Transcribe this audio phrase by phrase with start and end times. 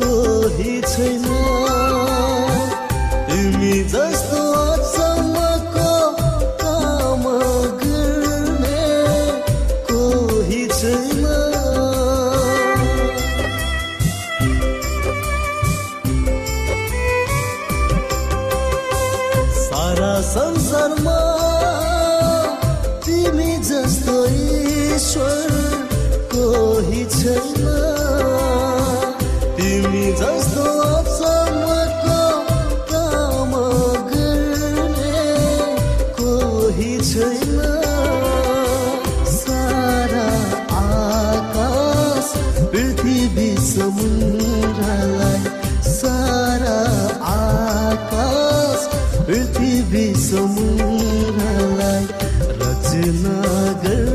[0.00, 1.39] कोही छैन।
[53.22, 54.09] नागर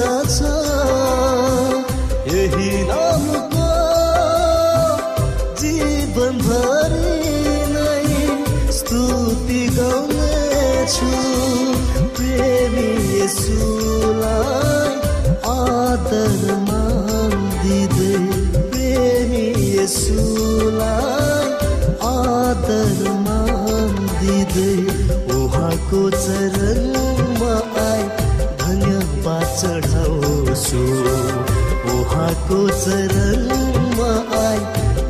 [0.00, 0.38] जान्छ।
[2.32, 3.68] यही नामको
[5.60, 7.16] जीवनभरि
[7.74, 8.08] नै
[8.78, 11.10] स्तुति गाउनेछु
[12.16, 12.88] प्रेमी
[13.18, 13.79] यसु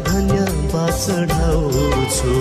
[0.04, 2.32] धन्यवाद चढाउँछु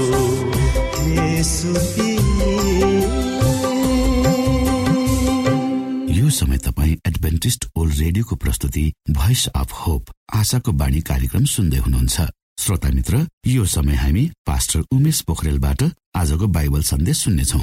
[6.13, 10.05] यो समय तपाईँ एडभेन्टिस्ट ओल्ड रेडियोको प्रस्तुति भोइस अफ होप
[10.35, 12.21] आशाको बाणी कार्यक्रम सुन्दै हुनुहुन्छ।
[12.59, 15.83] श्रोता मित्र यो समय हामी पास्टर उमेश पोखरेलबाट
[16.15, 17.59] आजको बाइबल सन्देश सुन्नेछौ।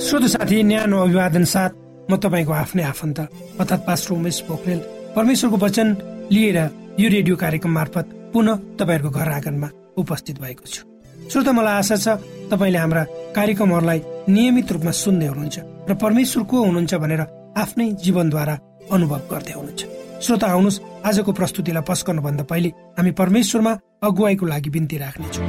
[0.00, 1.70] श्रोत साथी न्यानो अभिवादन साथ
[2.10, 3.18] म तपाईँको आफ्नै आफन्त
[3.62, 4.80] अर्थात् पास्टर उमेश पोखरेल।
[5.14, 5.88] परमेश्वरको वचन
[6.34, 6.58] लिएर
[6.98, 10.82] यो रेडियो कार्यक्रम मार्फत पुनः तपाईँहरूको घर आँगनमा उपस्थित भएको छु।
[11.30, 12.06] श्रोता मलाई आशा छ
[12.50, 13.02] तपाईँले हाम्रा
[13.38, 17.22] कार्यक्रमहरूलाई नियमित रूपमा सुन्दै हुनुहुन्छ र परमेश्वर को हुनुहुन्छ भनेर
[17.62, 18.54] आफ्नै जीवनद्वारा
[18.90, 19.80] अनुभव गर्दै हुनुहुन्छ।
[20.20, 23.72] श्रोता आउनुहोस् आजको प्रस्तुतिलाई पस्कनुभन्दा पहिले हामी परमेश्वरमा
[24.02, 25.46] अगुवाईको लागि बिन्ती राख्नेछौँ।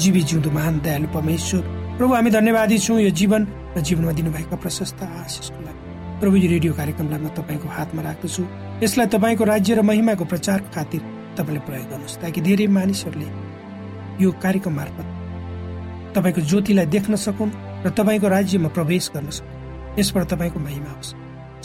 [0.00, 1.62] जीवी जिउँदो महान दयालु परमेश्वर
[2.00, 3.42] प्रभु हामी धन्यवादी छौँ यो जीवन
[3.76, 8.42] र जीवनमा दिनुभएका प्रशस्त आशिषको लागि। प्रभु यो रेडियो कार्यक्रमलाई म तपाईँको हातमा राख्दछु।
[8.80, 11.00] यसलाई तपाईँको राज्य र महिमाको प्रचारको खातिर
[11.36, 13.28] तपाईँले प्रयोग गर्नुहोस् ताकि धेरै मानिसहरूले
[14.24, 15.06] यो कार्यक्रम मार्फत
[16.16, 17.52] तपाईँको ज्योतिलाई देख्न सकुन्
[17.84, 21.12] र तपाईँको राज्यमा प्रवेश गर्न सकुन्। यसबाट तपाईँको महिमा होस्।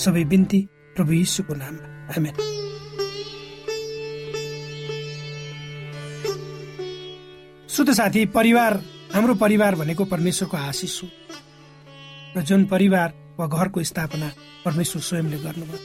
[0.03, 0.59] सबै बिन्ती
[0.99, 2.35] प्रभु यीशुको नाममा। आमेन।
[7.71, 8.73] श्रोत साथी परिवार
[9.15, 11.07] हाम्रो परिवार भनेको परमेश्वरको आशिष हो।
[12.35, 14.27] र जुन परिवार वा घरको स्थापना
[14.65, 15.79] परमेश्वर स्वयंले गर्नुभयो।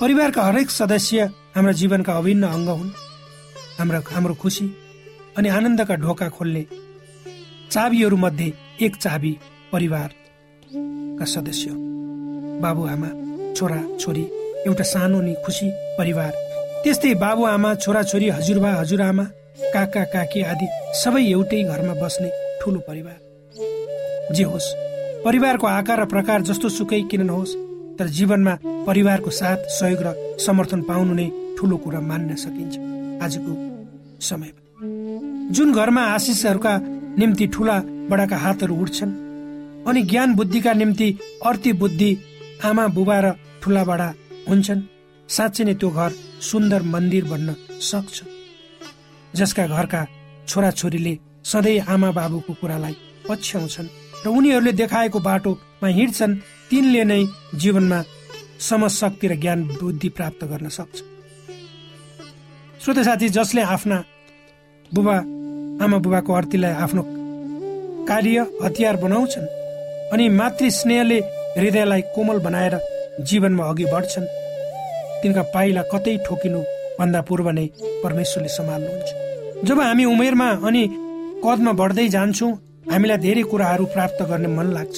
[0.00, 1.24] परिवारका हरेक सदस्य
[1.56, 2.90] हाम्रा जीवनका अभिन्न अङ्ग हुन्।
[3.78, 4.66] हाम्रा हाम्रो खुसी
[5.38, 6.64] अनि आनन्दका ढोका खोल्ने
[7.72, 8.52] चाबीहरू मध्ये
[8.84, 9.32] एक चाबी
[9.72, 11.70] परिवारका सदस्य
[12.60, 13.08] बाबुआमा
[13.56, 14.24] छोरा छोरी
[14.68, 16.32] एउटा सानो नि खुसी परिवार।
[16.84, 19.24] त्यस्तै बाबुआमा छोराछोरी हजुरबा हजुरआमा
[19.56, 20.66] काका काकी आदि
[21.02, 22.30] सबै एउटै घरमा बस्ने
[22.60, 23.18] ठुलो परिवार।
[24.34, 24.68] जे होस्
[25.24, 27.56] परिवारको आकार र प्रकार जस्तो सुकै किन नहोस्
[27.98, 28.54] तर जीवनमा
[28.86, 30.08] परिवारको साथ सहयोग र
[30.46, 31.28] समर्थन पाउनु नै
[31.58, 32.74] ठुलो कुरा मान्न सकिन्छ।
[33.24, 33.52] आजको
[34.28, 34.62] समयमा
[35.54, 36.74] जुन घरमा आशिषहरूका
[37.18, 37.76] निम्ति ठुला
[38.10, 39.18] बडाका हातहरू उठ्छन्
[39.88, 41.08] अनि ज्ञान बुद्धिका निम्ति
[41.46, 42.10] अर्थी बुद्धि
[42.64, 43.26] आमा बुबा र
[43.62, 44.08] ठुला बडा
[44.48, 44.86] हुन्छन्
[45.28, 46.10] साँच्चै नै त्यो घर
[46.50, 48.33] सुन्दर मन्दिर बन्न सक्छ।
[49.36, 50.06] जसका घरका
[50.48, 51.14] छोराछोरीले
[51.44, 52.96] सधैँ आमा बाबुको कुरालाई
[53.28, 53.88] पछ्याउँछन्
[54.24, 56.38] र उनीहरूले देखाएको बाटोमा हिँड्छन्
[56.70, 57.22] तिनले नै
[57.62, 57.98] जीवनमा
[58.68, 60.96] समशक्ति र ज्ञान बुद्धि प्राप्त गर्न सक्छ।
[62.82, 63.98] श्रोत साथी जसले आफ्ना
[64.92, 65.16] बुबा
[65.84, 67.02] आमा बुबाको अर्थीलाई आफ्नो
[68.08, 69.52] कार्य हतियार बनाउँछन्
[70.12, 71.18] अनि मातृ स्नेहले
[71.58, 72.78] हृदयलाई कोमल बनाएर
[73.28, 74.32] जीवनमा अघि बढ्छन्
[75.22, 76.62] तिनका पाइला कतै ठोकिनु
[76.98, 77.66] भन्दा पूर्व नै
[78.04, 79.10] परमेश्वरले सम्हाल्नुहुन्छ।
[79.64, 80.82] जब हामी उमेरमा अनि
[81.44, 82.52] कदमा बढ्दै जान्छौँ
[82.92, 84.96] हामीलाई धेरै कुराहरू प्राप्त गर्ने मन लाग्छ।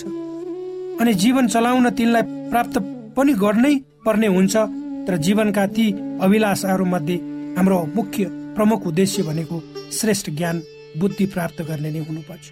[1.00, 2.76] अनि जीवन चलाउन तिनलाई प्राप्त
[3.16, 3.74] पनि गर्नै
[4.06, 4.56] पर्ने हुन्छ
[5.06, 5.84] तर जीवनका ती
[6.20, 7.16] अभिलाषाहरू मध्ये
[7.56, 8.24] हाम्रो मुख्य
[8.56, 9.56] प्रमुख उद्देश्य भनेको
[9.92, 10.62] श्रेष्ठ ज्ञान
[10.98, 12.44] बुद्धि प्राप्त गर्ने नै हुनुपर्छ।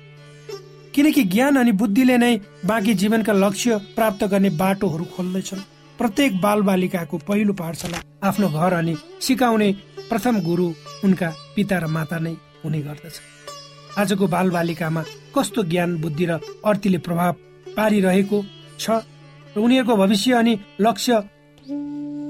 [0.95, 2.35] किनकि ज्ञान अनि बुद्धिले नै
[2.67, 5.63] बाँकी जीवनका लक्ष्य प्राप्त गर्ने बाटोहरू खोल्दैछन्।
[5.99, 7.99] प्रत्येक बाल बालिकाको पहिलो पाठशाला
[8.29, 9.69] आफ्नो घर अनि सिकाउने
[10.09, 10.67] प्रथम गुरु
[11.05, 12.35] उनका पिता र माता नै
[12.65, 13.17] हुने गर्दछ।
[13.99, 15.03] आजको बाल बालिकामा
[15.35, 17.33] कस्तो ज्ञान बुद्धि र अर्थीले प्रभाव
[17.77, 18.39] पारिरहेको
[18.79, 18.91] छ
[19.57, 21.21] र उनीहरूको भविष्य अनि लक्ष्य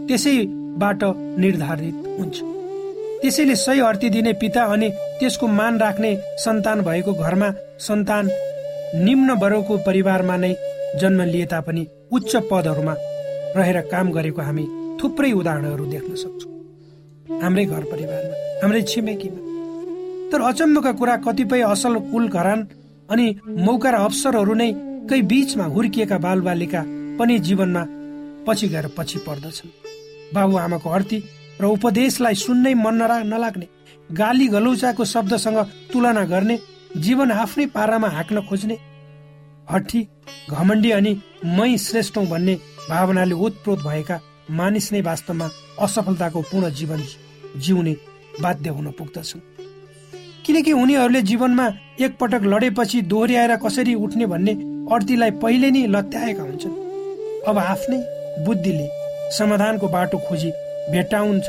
[0.09, 1.03] त्यसैबाट
[1.41, 2.37] निर्धारित हुन्छ।
[3.23, 6.11] त्यसैले सही अर्थी दिने पिता अनि त्यसको मान राख्ने
[6.45, 7.49] सन्तान भएको घरमा
[7.81, 8.31] सन्तान
[9.05, 10.55] निम्न वर्गको परिवारमा नै
[11.01, 12.95] जन्म लिए तापनि उच्च पदहरूमा
[13.57, 14.65] रहेर काम गरेको हामी
[15.01, 16.53] थुप्रै उदाहरणहरू देख्न सक्छौँ।
[17.43, 19.41] हाम्रै घर परिवारमा हाम्रै छिमेकीमा।
[20.31, 22.61] तर अचम्मका कुरा कतिपय असल कुल घरान
[23.09, 23.27] अनि
[23.67, 24.71] मौका र अवसरहरू नै
[25.11, 26.83] कै बीचमा हुर्किएका बालबालिका
[27.19, 27.83] पनि जीवनमा
[28.47, 29.71] पछि गएर पछि पर्दछन्।
[30.35, 31.19] बाबुआमाको अर्थी
[31.61, 33.67] र उपदेशलाई सुन्नै मन नरा नलाग्ने
[34.13, 35.59] गाली गलौचाको शब्दसँग
[35.93, 36.57] तुलना गर्ने
[37.05, 38.77] जीवन आफ्नै पारामा हाँक्न खोज्ने
[39.71, 40.01] हठी
[40.51, 41.13] घमण्डी अनि
[41.57, 42.55] मै श्रेष्ठौँ भन्ने
[42.89, 45.49] भावनाले ओतप्रोत भएका मानिस नै वास्तवमा
[45.81, 47.01] असफलताको पूर्ण जीवन
[47.57, 47.95] जिउने
[48.41, 49.41] बाध्य हुन पुग्दछन्।
[50.47, 51.67] किनकि उनीहरूले जीवनमा
[52.01, 54.53] एकपटक लडेपछि दोहोऱ्याएर कसरी उठ्ने भन्ने
[54.95, 56.75] अर्थीलाई पहिले नै लत्याएका हुन्छन्।
[57.49, 57.99] अब आफ्नै
[58.45, 58.89] बुद्धिले
[59.31, 60.51] समाधानको बाटो खोजी
[60.93, 61.49] भेटाउँछ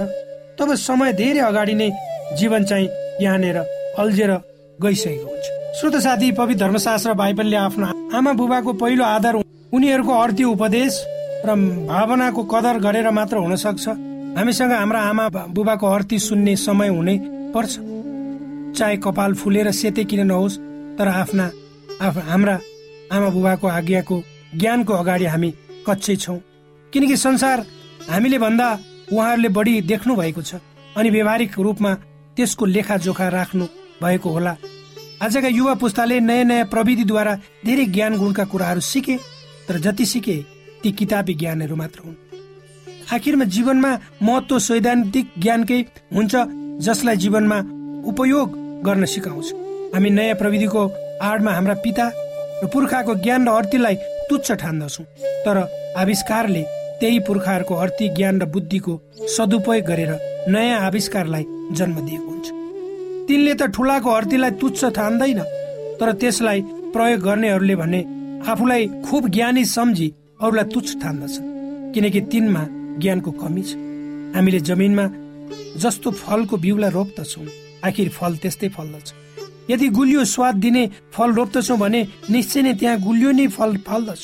[0.60, 1.90] तब समय धेरै अगाडि नै
[2.38, 2.88] जीवन चाहिँ
[3.22, 3.58] यहाँनिर
[4.00, 4.32] अल्झेर
[4.80, 5.46] गइसकेको हुन्छ।
[5.80, 7.88] श्रोत साथी पवित्र धर्मशास्त्र बाइबलले आफ्नो
[8.18, 9.36] आमा बुबाको पहिलो आधार
[9.74, 10.94] उनीहरूको अर्थी उपदेश
[11.46, 11.56] र
[11.88, 13.88] भावनाको कदर गरेर मात्र हुन सक्छ
[14.38, 17.18] हामीसँग हाम्रा आमा बुबाको अर्थी सुन्ने समय हुनै
[17.54, 17.74] पर्छ।
[18.78, 20.58] चाहे कपाल फुलेर सेते किन नहोस्
[20.98, 21.46] तर आफ्ना
[22.30, 22.56] हाम्रा
[23.12, 24.16] आमा बुबाको आज्ञाको
[24.56, 25.50] ज्ञानको अगाडि हामी
[25.88, 26.40] कच्चै छौँ।
[26.94, 27.66] किनकि संसार
[28.10, 28.68] हामीले भन्दा
[29.12, 30.56] उहाँहरूले बढी देख्नु भएको छ
[30.98, 31.94] अनि व्यवहारिक रूपमा
[32.36, 33.66] त्यसको लेखाजोखा राख्नु
[34.04, 34.56] भएको होला।
[35.24, 37.34] आजका युवा पुस्ताले नयाँ नयाँ प्रविधिद्वारा
[37.66, 39.16] धेरै ज्ञान गुणका कुराहरू सिके
[39.68, 40.36] तर जति सिके
[40.86, 42.16] ती किताबी ज्ञानहरू मात्र हुन्।
[43.14, 45.80] आखिरमा जीवनमा महत्व सैद्धान्तिक ज्ञानकै
[46.14, 46.34] हुन्छ
[46.86, 47.58] जसलाई जीवनमा
[48.06, 48.48] उपयोग
[48.86, 49.48] गर्न सिकाउँछ।
[49.94, 50.82] हामी नयाँ प्रविधिको
[51.26, 52.06] आडमा हाम्रा पिता
[52.62, 53.96] र पुर्खाको ज्ञान र अर्थीलाई
[54.30, 55.06] तुच्छ ठान्दछौँ।
[55.46, 55.58] तर
[55.98, 56.62] आविष्कारले
[57.02, 58.94] त्यही पुर्खाहरूको अर्थी ज्ञान र बुद्धिको
[59.28, 60.12] सदुपयोग गरेर
[60.54, 62.48] नयाँ आविष्कारलाई जन्म दिएको हुन्छ।
[63.28, 65.42] तिनले त ठुलाको अर्थीलाई तुच्छ ठान्दैन
[65.98, 66.62] तर त्यसलाई
[66.94, 68.02] प्रयोग गर्नेहरूले भने
[68.46, 71.46] आफूलाई खुब ज्ञानी सम्झी अरूलाई तुच्छ ठान्दछन्।
[71.94, 72.64] किनकि तिनमा
[73.00, 73.72] ज्ञानको कमी छ।
[74.36, 75.06] हामीले जमिनमा
[75.80, 77.46] जस्तो फलको बिउलाई रोप्दछौँ
[77.88, 79.08] आखिर फल त्यस्तै फल्दछ।
[79.72, 84.22] यदि गुलियो स्वाद दिने फल रोप्दछौँ भने निश्चय नै त्यहाँ गुलियो नै फल फल्दछ।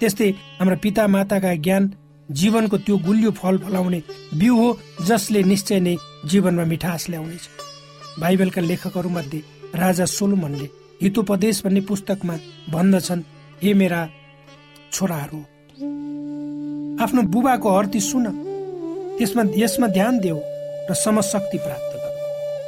[0.00, 1.82] त्यस्तै हाम्रा पिता माताका ज्ञान
[2.28, 4.00] जीवनको त्यो गुलियो फल फलाउने
[4.38, 4.68] बिउ हो
[5.08, 5.96] जसले निश्चय नै
[6.30, 7.44] जीवनमा मिठास ल्याउनेछ।
[8.20, 9.40] बाइबलका लेखकहरू मध्ये
[9.74, 10.68] राजा सोलुमनले
[11.02, 12.34] हितोपदेश भन्ने पुस्तकमा
[12.70, 13.22] भन्दछन्
[13.62, 14.00] हे मेरा
[14.92, 15.40] छोराहरू।
[17.02, 18.26] आफ्नो बुबाको अर्थी सुन।
[19.18, 20.38] त्यसमा यसमा ध्यान देऊ
[20.90, 22.12] र समशक्ति प्राप्त गर।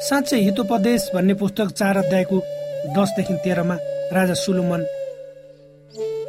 [0.08, 2.38] साँच्चै हितोपदेश भन्ने पुस्तक चार अध्यायको
[2.96, 3.76] दसदेखि तेह्रमा
[4.12, 4.82] राजा सुलुमन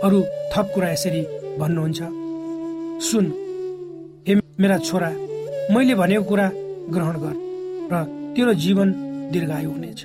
[0.06, 0.20] अरू
[0.54, 1.22] थप कुरा यसरी
[1.60, 2.02] भन्नुहुन्छ।
[3.02, 3.26] सुन
[4.28, 5.10] हे मेरा छोरा
[5.74, 6.48] मैले भनेको कुरा
[6.94, 7.36] ग्रहण गर
[7.92, 8.04] र
[8.36, 8.90] तेरो जीवन
[9.32, 10.00] दीर्घायु हुनेछ।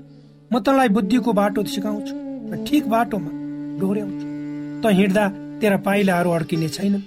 [0.50, 2.14] म तँलाई बुद्धिको बाटो सिकाउँछु
[2.50, 3.31] र ठिक बाटोमा
[3.81, 4.26] डोर्याउँछु।
[4.83, 5.25] त हिँड्दा
[5.61, 7.03] तेरा पाइलाहरू अड्किने छैनन्।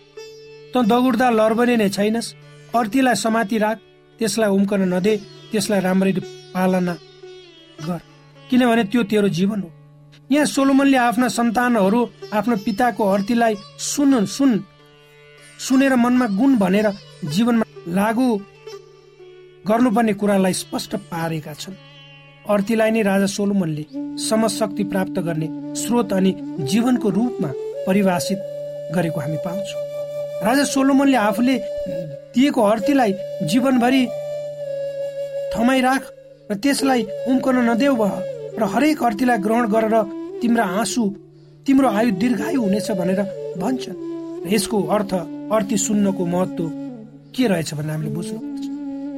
[0.74, 2.34] त दगुड्दा लर्बने नै छैनस्।
[2.75, 3.77] अर्थीलाई समाति राख
[4.20, 5.13] त्यसलाई उम्कन नदे
[5.51, 6.13] त्यसलाई राम्ररी
[6.53, 6.94] पालना
[7.88, 8.01] गर।
[8.50, 9.70] किनभने त्यो तेरो जीवन हो।
[10.32, 12.00] यहाँ सोलोमनले आफ्ना सन्तानहरू
[12.34, 14.51] आफ्नो पिताको अर्थीलाई सुन सुन।
[15.60, 16.88] सुनेर मनमा गुण भनेर
[17.25, 18.27] जीवनमा लागू
[19.68, 21.75] गर्नुपर्ने कुरालाई स्पष्ट पारेका छन्।
[22.50, 23.86] अर्थीलाई नै राजा सोलोमनले
[24.20, 27.50] समशक्ति प्राप्त गर्ने स्रोत अनि जीवनको रूपमा
[27.88, 28.39] परिभाषित
[28.95, 29.81] गरेको हामी पाउँछौँ।
[30.45, 31.55] राजा सोलोमनले आफूले
[32.33, 33.12] दिएको अर्थीलाई
[33.50, 34.03] जीवनभरि
[35.53, 36.03] थमाइराख
[36.51, 37.95] र त्यसलाई उम्कन नदेऊ
[38.59, 39.95] र हरेक अर्थीलाई ग्रहण गरेर
[40.41, 41.03] तिम्रा आँसु
[41.67, 43.21] तिम्रो आयु दीर्घायु हुनेछ भनेर
[43.57, 43.98] भन्छन्।
[44.48, 45.12] यसको अर्थ
[45.53, 46.63] अर्थी सुन्नको महत्व
[47.36, 48.65] के रहेछ भनेर हामीले बुझ्नुपर्छ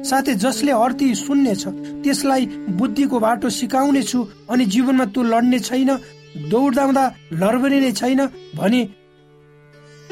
[0.08, 1.62] साथै जसले अर्थी सुन्नेछ
[2.02, 2.46] त्यसलाई
[2.78, 4.18] बुद्धिको बाटो सिकाउने छु
[4.50, 5.90] अनि जीवनमा त्यो लड्ने छैन
[6.36, 8.82] दौडाउँदा लर्बने छैन भने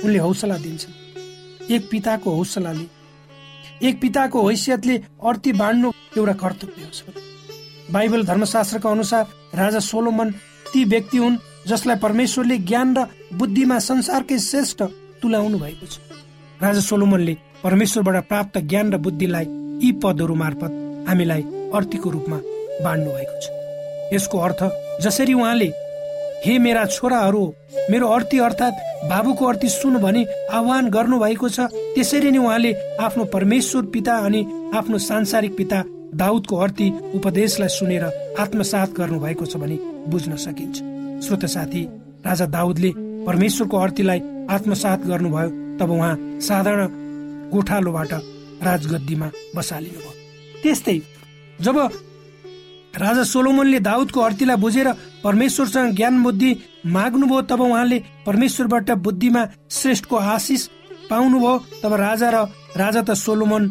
[0.04, 0.94] उनले हौसला दिन्छन्।
[1.72, 2.86] एक पिताको हौसलाले
[3.88, 4.96] एक पिताको हैसियतले
[5.28, 7.12] अर्थी बाँड्नु एउटा कर्तव्य हो
[7.92, 10.30] बाइबल धर्मशास्त्रका अनुसार राजा सोलोमन
[10.72, 11.36] ती व्यक्ति हुन्
[11.68, 13.06] जसलाई परमेश्वरले ज्ञान र
[13.38, 14.82] बुद्धिमा संसारकै श्रेष्ठ
[15.22, 15.98] तुलाउनु भएको छ।
[16.62, 19.46] राजा सोलोमनले परमेश्वरबाट प्राप्त ज्ञान र बुद्धिलाई
[19.84, 20.72] यी पदहरू मार्फत
[21.08, 21.42] हामीलाई
[21.74, 22.38] अर्थीको रूपमा
[22.84, 24.60] बाँड्नु भएको छ। यसको अर्थ
[25.02, 25.68] जसरी उहाँले
[26.44, 27.42] हे मेरा छोराहरू
[27.90, 33.24] मेरो अर्थी अर्थात् बाबुको अर्थी सुन भनी आह्वान गर्नु भएको छ। त्यसरी नै उहाँले आफ्नो
[33.34, 34.40] परमेश्वर पिता अनि
[34.74, 35.82] आफ्नो सांसारिक पिता
[36.22, 38.04] दाउदको अर्थी उपदेशलाई सुनेर
[38.40, 39.76] आत्मसात गर्नु भएको छ भने
[40.08, 40.76] बुझ्न सकिन्छ।
[41.24, 41.82] श्रोत साथी
[42.26, 42.90] राजा दाउदले
[43.26, 44.20] परमेश्वरको अर्थीलाई
[44.50, 46.14] आत्मसात गर्नुभयो तब उहाँ
[46.48, 46.88] साधारण
[47.52, 48.12] गोठालोबाट
[48.64, 50.12] राजगद्दीमा बसालिनु भयो
[50.62, 50.98] त्यस्तै
[51.58, 51.76] जब
[52.94, 54.88] राजा सोलोमनले दाउदको अर्थीलाई बुझेर
[55.24, 56.50] परमेश्वरसँग ज्ञान बुद्धि
[56.86, 60.66] माग्नुभयो तब उहाँले परमेश्वरबाट बुद्धिमा श्रेष्ठको आशिष
[61.10, 62.36] पाउनुभयो तब राजा र
[62.76, 63.68] राजा त सोलोमन।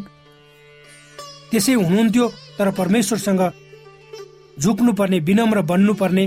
[1.50, 2.26] त्यसै हुनुहुन्थ्यो
[2.58, 3.42] तर परमेश्वरसँग
[4.58, 6.24] झुक्नु पर्ने विनम्र बन्नुपर्ने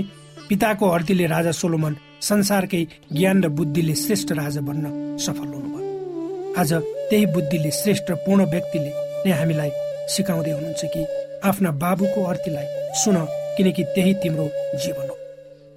[0.48, 2.82] पिताको अर्थीले राजा सोलोमन। संसारकै
[3.12, 6.72] ज्ञान र बुद्धिले श्रेष्ठ राजा बन्न सफल हुनुभयो। आज
[7.10, 8.90] त्यही बुद्धिले श्रेष्ठ पूर्ण व्यक्तिले
[9.26, 9.70] नै हामीलाई
[10.14, 11.02] सिकाउँदै हुनुहुन्छ कि
[11.48, 13.16] आफ्ना बाबुको अर्थीलाई सुन
[13.56, 14.46] किनकि त्यही तिम्रो
[14.82, 15.16] जीवन हो।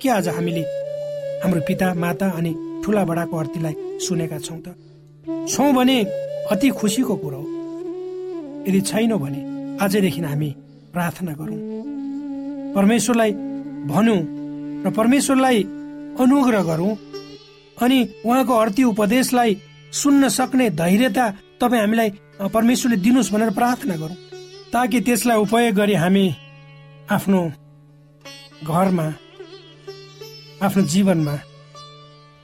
[0.02, 0.62] के आज हामीले
[1.44, 2.52] हाम्रो पिता माता अनि
[2.86, 4.76] ठुला बडाको अर्थीलाई सुनेका छौँ त?
[5.50, 5.98] छौँ भने
[6.52, 7.48] अति खुसीको कुरो हो।
[8.68, 9.40] यदि छैनौँ भने
[9.84, 10.50] आजदेखि हामी
[10.94, 11.58] प्रार्थना गरौँ।
[12.76, 13.32] परमेश्वरलाई
[13.92, 14.20] भनौँ
[14.86, 15.64] र परमेश्वरलाई
[16.22, 16.96] अनुग्रह गरौँ
[17.78, 19.58] अनि उहाँको अर्थी उपदेशलाई
[19.94, 21.26] सुन्न सक्ने धैर्यता
[21.62, 22.10] तपाईँ हामीलाई
[22.54, 24.18] परमेश्वरले दिनुहोस् भनेर प्रार्थना गरौँ
[24.74, 26.26] ताकि त्यसलाई उपयोग गरी हामी
[27.12, 27.42] आफ्नो
[28.68, 29.04] घरमा
[30.66, 31.36] आफ्नो जीवनमा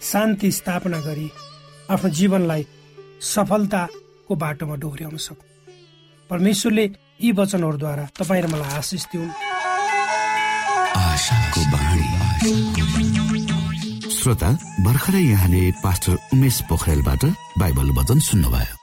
[0.01, 1.29] शान्ति स्थापना गरी
[1.91, 2.65] आफ्नो जीवनलाई
[3.33, 5.47] सफलताको बाटोमा डोहोऱ्याउन सकौँ।
[6.29, 6.85] परमेश्वरले
[7.21, 9.31] यी वचनहरूद्वारा तपाईँ र मलाई आशिष दिउन्।
[14.15, 14.49] श्रोता
[14.85, 17.25] भर्खरै यहाँले पास्टर उमेश पोखरेलबाट
[17.59, 18.82] बाइबल वचन सुन्नुभयो।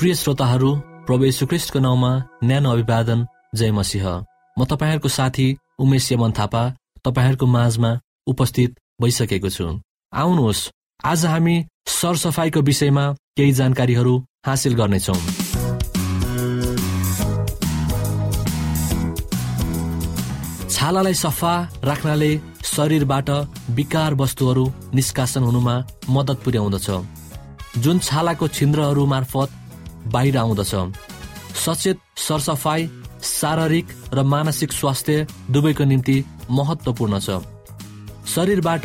[0.00, 0.68] प्रिय श्रोताहरू
[1.06, 2.10] प्रभु यशुक्रिस्टको नाउँमा
[2.44, 4.06] न्यानो अभिवादन जय मसिंह।
[4.56, 5.44] म तपाईँहरूको साथी
[5.78, 6.62] उमेश यमन थापा
[7.04, 7.90] तपाईँहरूको माझमा
[8.26, 9.66] उपस्थित भइसकेको छु।
[10.12, 10.62] आउनुहोस्
[11.04, 11.56] आज हामी
[11.88, 13.04] सरसफाइको विषयमा
[13.36, 14.14] केही जानकारीहरू
[14.46, 15.16] हासिल गर्नेछौ।
[20.70, 22.32] छालालाई सफा राख्नाले
[22.72, 23.30] शरीरबाट
[23.76, 26.90] विकार वस्तुहरू निष्कासन हुनुमा मद्दत पुर्याउँदछ।
[27.78, 29.59] जुन छालाको छिन्द्रहरू मार्फत
[30.06, 30.72] बाहिर आउँदछ।
[31.56, 32.88] सचेत सरसफाई
[33.22, 36.16] शारीरिक र मानसिक स्वास्थ्य दुवैको निम्ति
[36.50, 37.40] महत्वपूर्ण छ।
[38.34, 38.84] शरीरबाट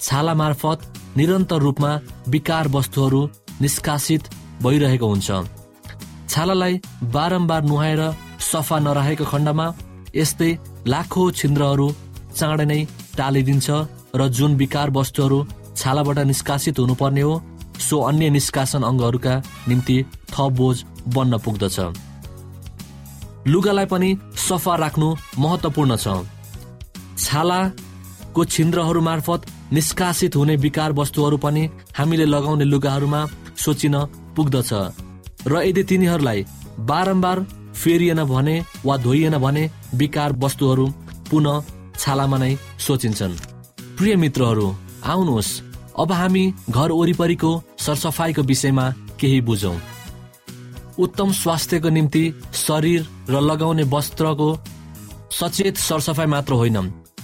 [0.00, 0.78] छाला मार्फत
[1.16, 1.92] निरन्तर रूपमा
[2.28, 3.20] विकार वस्तुहरू
[3.60, 4.22] निष्कासित
[4.62, 5.30] भइरहेको हुन्छ।
[6.28, 6.80] छालालाई
[7.14, 8.02] बारम्बार नुहाएर
[8.42, 9.66] सफा नरहेको खण्डमा
[10.14, 10.50] यस्तै
[10.86, 11.86] लाखौँ छिन्द्रहरू
[12.36, 12.80] चाँडै नै
[13.16, 13.68] टालिदिन्छ
[14.16, 15.38] र जुन विकार वस्तुहरू
[15.76, 17.32] छालाबाट निष्कासित हुनुपर्ने हो
[17.80, 19.34] सो अन्य निष्कासन अङ्गहरूका
[19.68, 19.96] निम्ति
[20.30, 20.76] थप बोझ
[21.14, 21.78] बन्न पुग्दछ।
[23.46, 24.10] लुगालाई पनि
[24.48, 25.08] सफा राख्नु
[25.38, 26.06] महत्वपूर्ण छ।
[27.18, 31.62] छालाको छिन्द्रहरू मार्फत निष्कासित हुने विकार वस्तुहरू पनि
[31.98, 33.96] हामीले लगाउने लुगाहरूमा सोचिन
[34.36, 34.72] पुग्दछ।
[35.46, 36.44] र यदि तिनीहरूलाई
[36.80, 37.40] बारम्बार
[37.74, 40.86] फेरिएन भने वा धोइएन भने विकार वस्तुहरू
[41.30, 41.62] पुनः
[41.98, 43.38] छालामा नै सोचिन्छन्।
[43.98, 44.66] प्रिय मित्रहरू
[45.04, 45.65] आउनुहोस्।
[45.98, 48.84] अब हामी घर वरिपरिको सरसफाइको विषयमा
[49.20, 49.76] केही बुझौँ।
[50.98, 54.48] उत्तम स्वास्थ्यको निम्ति शरीर र लगाउने वस्त्रको
[55.32, 56.76] सचेत सरसफाइ मात्र होइन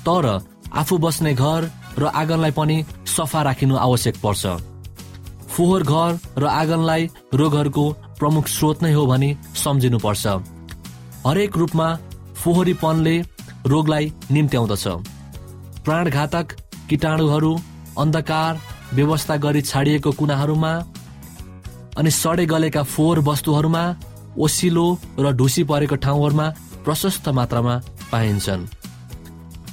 [0.07, 0.27] तर
[0.73, 4.47] आफू बस्ने घर र आँगनलाई पनि सफा राखिनु आवश्यक पर्छ।
[5.53, 7.85] फोहोर घर र आँगनलाई रोगहरूको
[8.19, 10.27] प्रमुख स्रोत नै हो भनी सम्झिनुपर्छ।
[11.27, 11.89] हरेक रूपमा
[12.35, 13.17] फोहोरीपनले
[13.67, 14.87] रोगलाई निम्त्याउँदछ।
[15.85, 16.47] प्राणघातक
[16.89, 17.53] किटाणुहरू
[17.99, 18.61] अन्धकार
[18.95, 20.73] व्यवस्था गरी छाडिएको कुनाहरूमा
[21.99, 23.83] अनि सडे गलेका फोहोर वस्तुहरूमा
[24.39, 24.87] ओसिलो
[25.19, 26.47] र ढुसी परेको ठाउँहरूमा
[26.85, 27.75] प्रशस्त मात्रामा
[28.13, 28.67] पाइन्छन्।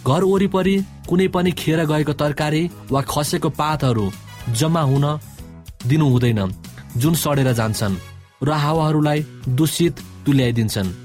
[0.08, 0.76] घर वरिपरि
[1.10, 4.06] कुनै पनि खेर गएको तरकारी वा खसेको पातहरू
[4.60, 5.06] जम्मा हुन
[5.88, 6.42] दिनु हुँदैन
[6.98, 7.96] जुन सडेर जान्छन्
[8.44, 9.26] र हावाहरूलाई
[9.58, 10.96] दूषित तुल्याइदिन्छन्।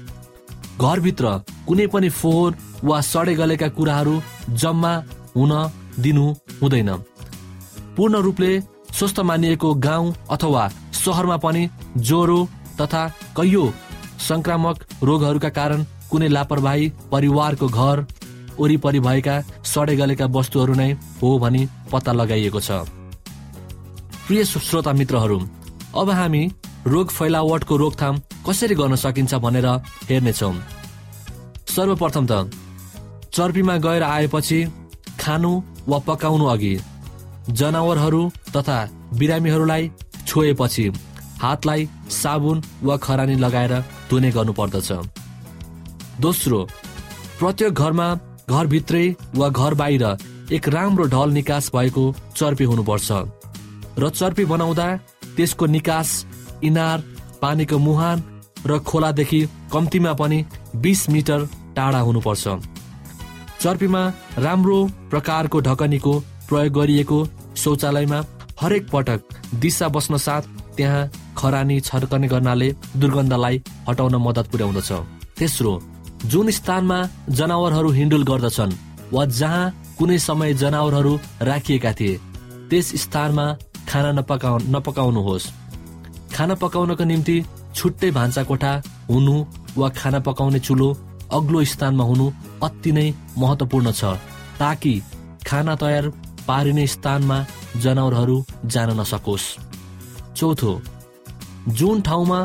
[0.81, 1.25] घरभित्र
[1.67, 4.15] कुनै पनि फोहोर वा सडे गलेका कुराहरू
[4.61, 4.93] जम्मा
[5.35, 5.51] हुन
[5.99, 6.25] दिनु
[6.61, 6.91] हुँदैन।
[7.97, 8.51] पूर्ण रूपले
[8.91, 12.39] स्वस्थ मानिएको गाउँ अथवा सहरमा पनि ज्वरो
[12.81, 13.63] तथा कैयो
[14.19, 18.05] संक्रामक रोगहरूका कारण कुनै लापरवाही परिवारको घर
[18.59, 22.71] वरिपरि भएका सडे गलेका वस्तुहरू नै हो भनी पत्ता लगाइएको छ।
[24.27, 25.39] प्रिय श्रोता मित्रहरू
[25.95, 26.43] अब हामी
[26.87, 29.67] रोग फैलावटको रोकथाम कसरी गर्न सकिन्छ भनेर
[30.09, 30.53] हेर्नेछौँ।
[31.75, 32.33] सर्वप्रथम त
[33.33, 34.59] चर्पीमा गएर आएपछि
[35.19, 35.51] खानु
[35.87, 36.73] वा पकाउनु अघि
[37.49, 38.21] जनावरहरू
[38.55, 38.77] तथा
[39.13, 39.91] बिरामीहरूलाई
[40.27, 40.85] छोएपछि
[41.41, 43.73] हातलाई साबुन वा खरानी लगाएर
[44.09, 44.91] धुने गर्नुपर्दछ।
[46.21, 46.59] दोस्रो
[47.39, 48.07] प्रत्येक घरमा
[48.49, 50.05] घरभित्रै वा घर बाहिर
[50.53, 52.03] एक राम्रो ढल निकास भएको
[52.35, 53.11] चर्पी हुनुपर्छ
[53.99, 54.87] र चर्पी बनाउँदा
[55.35, 56.09] त्यसको निकास
[56.63, 57.03] इनार
[57.41, 58.23] पानीको मुहान
[58.65, 59.41] र खोलादेखि
[59.73, 60.45] कम्तीमा पनि
[60.75, 61.45] बिस मिटर
[61.75, 62.47] टाढा हुनुपर्छ।
[63.65, 64.01] चर्पीमा
[64.37, 64.77] राम्रो
[65.11, 66.11] प्रकारको ढकनीको
[66.49, 67.17] प्रयोग गरिएको
[67.57, 68.19] शौचालयमा
[68.61, 69.21] हरेक पटक
[69.63, 70.41] दिशा बस्न साथ
[70.77, 72.69] त्यहाँ खरानी छर्कने गर्नाले
[73.01, 74.91] दुर्गन्धलाई हटाउन मद्दत पुर्याउँदछ।
[75.39, 75.71] तेस्रो
[76.31, 76.99] जुन स्थानमा
[77.39, 78.77] जनावरहरू हिन्डुल गर्दछन्
[79.13, 81.17] वा जहाँ कुनै समय जनावरहरू
[81.49, 82.19] राखिएका थिए
[82.69, 83.45] त्यस स्थानमा
[83.89, 85.51] खाना नपकाउ नपकाउनुहोस्।
[86.35, 87.37] खाना पकाउनको निम्ति
[87.75, 89.35] छुट्टै भान्सा कोठा हुनु
[89.77, 90.95] वा खाना पकाउने चुलो
[91.33, 92.25] अग्लो स्थानमा हुनु
[92.65, 94.13] अति नै महत्वपूर्ण छ
[94.59, 94.93] ताकि
[95.47, 96.09] खाना तयार
[96.47, 97.37] पारिने स्थानमा
[97.83, 98.37] जनावरहरू
[98.73, 99.45] जान नसकोस्।
[100.37, 100.71] चौथो
[101.77, 102.39] जुन ठाउँमा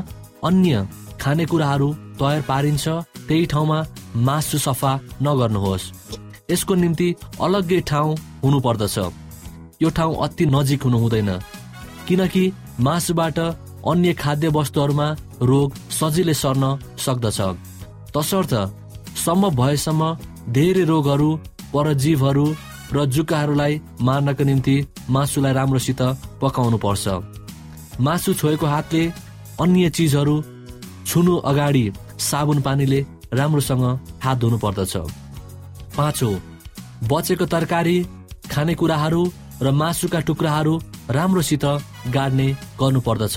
[0.44, 0.86] अन्य
[1.20, 1.88] खानेकुराहरू
[2.20, 2.84] तयार पारिन्छ
[3.28, 3.78] त्यही ठाउँमा
[4.26, 5.90] मासु सफा नगर्नुहोस्।
[6.50, 7.08] यसको निम्ति
[7.40, 8.96] अलग्गै ठाउँ हुनुपर्दछ।
[9.82, 11.30] यो ठाउँ अति नजिक हुनु हुँदैन
[12.08, 12.44] किनकि
[12.80, 13.38] मासुबाट
[13.90, 15.06] अन्य खाद्य वस्तुहरूमा
[15.42, 16.64] रोग सजिलै सर्न
[16.98, 17.38] सक्दछ।
[18.14, 18.52] तसर्थ
[19.16, 20.02] सम्भव भएसम्म
[20.48, 21.30] धेरै रोगहरू
[21.74, 22.46] परजीवहरू
[22.92, 24.76] र जुकाहरूलाई मार्नको निम्ति
[25.10, 26.02] मासुलाई राम्रोसित
[26.42, 27.04] पकाउनु पर्छ
[28.00, 29.02] मासु छोएको हातले
[29.60, 30.34] अन्य चिजहरू
[31.06, 31.84] छुनु अगाडि
[32.28, 33.00] साबुन पानीले
[33.32, 33.84] राम्रोसँग
[34.24, 34.96] हात धुनु पर्दछ
[35.96, 36.34] पाँचौँ
[37.10, 37.96] बचेको तरकारी
[38.50, 39.22] खानेकुराहरू
[39.62, 40.74] र मासुका टुक्राहरू
[41.10, 41.64] राम्रोसित
[42.14, 42.48] गाड्ने
[42.80, 43.36] गर्नुपर्दछ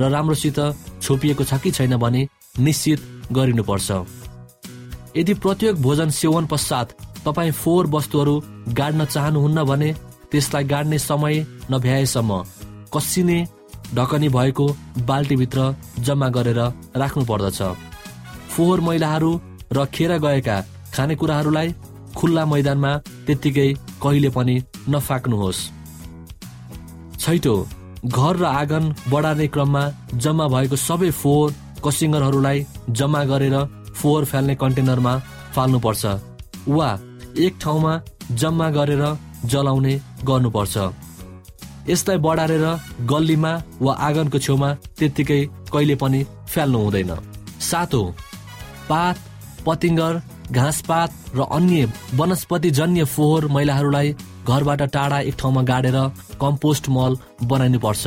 [0.00, 0.58] र राम्रोसित
[1.02, 3.00] छोपिएको छ कि छैन भने निश्चित
[3.32, 3.90] गरिनुपर्छ।
[5.16, 6.92] यदि प्रत्येक भोजन सेवन पश्चात
[7.26, 8.34] तपाईँ फोहोर वस्तुहरू
[8.78, 9.92] गाड्न चाहनुहुन्न भने
[10.30, 12.42] त्यसलाई गाड्ने समय नभ्याएसम्म
[12.94, 13.38] कसिने
[13.94, 14.66] ढकनी भएको
[15.06, 16.58] बाल्टीभित्र जम्मा गरेर
[16.96, 17.60] राख्नु पर्दछ
[18.50, 19.30] फोहोर मैलाहरू
[19.72, 20.56] र खेर गएका
[20.94, 21.74] खानेकुराहरूलाई
[22.16, 22.92] खुल्ला मैदानमा
[23.26, 23.68] त्यत्तिकै
[24.02, 24.56] कहिले पनि
[24.88, 25.60] नफाक्नुहोस्।
[27.20, 27.54] छैटो
[28.06, 29.82] घर र आँगन बढार्ने क्रममा
[30.16, 33.56] जम्मा भएको सबै फोहोर कसिङ्गरहरूलाई जम्मा गरेर
[34.04, 35.12] फोहोर फाल्ने कन्टेनरमा
[35.56, 36.04] फाल्नुपर्छ
[36.68, 36.88] वा
[37.44, 37.92] एक ठाउँमा
[38.40, 39.04] जम्मा गरेर
[39.52, 39.94] जलाउने
[40.28, 40.76] गर्नुपर्छ।
[41.88, 42.64] यसलाई बढारेर
[43.10, 45.40] गल्लीमा वा आँगनको छेउमा त्यत्तिकै
[45.72, 46.20] कहिले पनि
[46.52, 47.12] फ्याल्नु हुँदैन।
[47.70, 48.02] सातो
[48.88, 49.16] पात
[49.66, 50.20] पतिङ्गर
[50.52, 54.08] घाँसपात र अन्य वनस्पतिजन्य फोहोर मैलाहरूलाई
[54.48, 55.98] घरबाट टाढा एक ठाउँमा गाडेर
[56.40, 57.12] कम्पोस्ट मल
[57.50, 58.04] बनाइनु पर्छ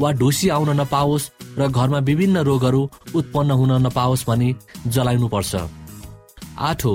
[0.00, 2.82] वा ढुसी आउन नपाओस् र घरमा विभिन्न रोगहरू
[3.18, 4.48] उत्पन्न हुन नपाओस् भनी
[4.86, 5.62] जलाइनु पर्छ
[6.68, 6.92] आठो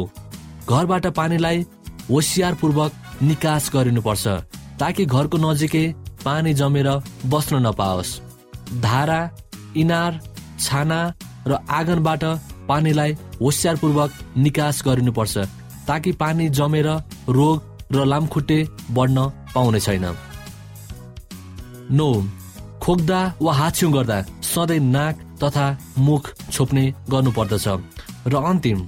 [0.69, 1.65] घरबाट पानीलाई
[2.09, 4.27] होसियारपूर्वक निकास गरिनुपर्छ
[4.79, 5.85] ताकि घरको नजिकै
[6.25, 6.89] पानी जमेर
[7.31, 8.11] बस्न नपाओस्।
[8.81, 9.19] धारा
[9.77, 10.19] इनार
[10.59, 10.99] छाना
[11.47, 12.23] र आँगनबाट
[12.67, 13.11] पानीलाई
[13.41, 15.37] होसियारपूर्वक निकास गरिनुपर्छ
[15.87, 16.87] ताकि पानी जमेर
[17.29, 17.55] रोग
[17.91, 18.59] र लामखुट्टे
[18.91, 20.05] बढ्न पाउने छैन।
[21.91, 22.09] नो
[22.84, 25.65] खोक्दा वा हाछ्यौँ गर्दा सधैँ नाक तथा
[25.98, 27.67] मुख छोप्ने गर्नुपर्दछ।
[28.28, 28.80] र अन्तिम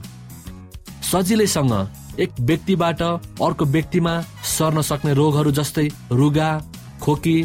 [1.12, 1.74] सजिलैसँग
[2.20, 4.14] एक व्यक्तिबाट अर्को व्यक्तिमा
[4.56, 6.50] सर्न सक्ने रोगहरू जस्तै रुगा
[7.04, 7.38] खोकी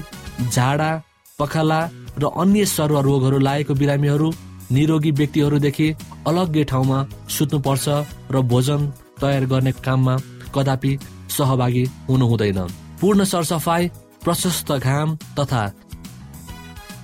[0.51, 0.91] झाडा
[1.39, 1.81] पखाला
[2.19, 4.29] र अन्य सर्व रोगहरू लागेको बिरामीहरू
[4.75, 5.89] निरोगी व्यक्तिहरूदेखि
[6.29, 6.99] अलग्गै ठाउँमा
[7.37, 7.87] सुत्नुपर्छ
[8.35, 8.81] र भोजन
[9.21, 10.17] तयार गर्ने काममा
[10.55, 10.93] कदापि
[11.37, 12.61] सहभागी हुनु हुँदैन
[13.01, 13.89] पूर्ण सरसफाइ
[14.25, 15.63] प्रशस्त घाम तथा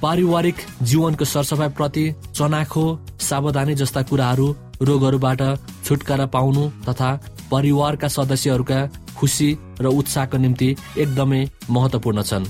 [0.02, 2.04] पारिवारिक जीवनको सरसफाइ प्रति
[2.34, 2.84] चनाखो
[3.20, 4.46] सावधानी जस्ता कुराहरू
[4.82, 5.42] रोगहरूबाट
[5.84, 7.10] छुटकारा पाउनु तथा
[7.50, 8.78] परिवारका सदस्यहरूका
[9.16, 9.48] खुसी
[9.80, 12.46] र उत्साहको निम्ति एकदमै महत्वपूर्ण छन्।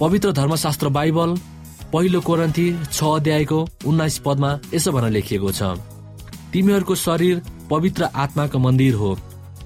[0.00, 1.36] पवित्र धर्मशास्त्र बाइबल
[1.92, 5.76] पहिलो कोरन्थी छ अध्यायको उन्नाइस पदमा यसो भनेर लेखिएको छ
[6.52, 9.10] तिमीहरूको शरीर पवित्र आत्माको मन्दिर हो।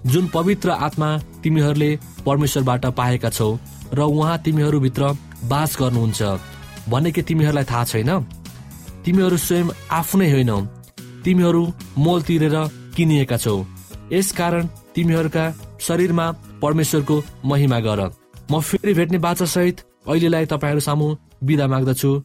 [0.07, 1.09] जुन पवित्र आत्मा
[1.43, 1.91] तिमीहरूले
[2.27, 3.49] परमेश्वरबाट पाएका छौ
[3.95, 5.13] र उहाँ तिमीहरूभित्र
[5.45, 6.23] बास गर्नुहुन्छ।
[6.89, 8.21] भने कि तिमीहरूलाई थाहा छैन?
[9.05, 10.61] तिमीहरू स्वयं आफ्नै होइनौ।
[11.25, 12.57] तिमीहरू मोल तिरेर
[12.97, 13.67] किनिएका छौ।
[14.13, 18.11] यसकारण तिमीहरूका शरीरमा परमेश्वरको महिमा गर।
[18.51, 22.25] म फेरि भेट्ने बाचासहित अहिलेलाई तपाईँहरू सामु बिदा माग्दछु।